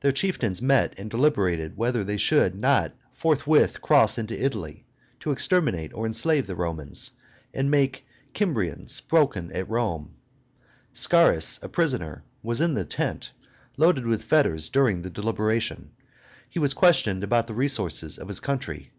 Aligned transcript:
Their 0.00 0.12
chieftains 0.12 0.60
met 0.60 0.92
and 0.98 1.08
deliberated 1.10 1.78
whether 1.78 2.04
they 2.04 2.18
should 2.18 2.54
not 2.54 2.92
forthwith 3.14 3.80
cross 3.80 4.18
into 4.18 4.38
Italy, 4.38 4.84
to 5.20 5.30
exterminate 5.30 5.94
or 5.94 6.04
enslave 6.04 6.46
the 6.46 6.54
Romans, 6.54 7.12
and 7.54 7.70
make 7.70 8.04
Kymrian 8.34 8.90
spoken 8.90 9.50
at 9.52 9.70
Rome. 9.70 10.14
Scaurus, 10.92 11.58
a 11.62 11.70
prisoner, 11.70 12.22
was 12.42 12.60
in 12.60 12.74
the 12.74 12.84
tent, 12.84 13.30
loaded 13.78 14.04
with 14.06 14.24
fetters, 14.24 14.68
during 14.68 15.00
the 15.00 15.08
deliberation. 15.08 15.92
He 16.50 16.58
was 16.58 16.74
questioned 16.74 17.24
about 17.24 17.46
the 17.46 17.54
resources 17.54 18.18
of 18.18 18.28
his 18.28 18.40
country. 18.40 18.92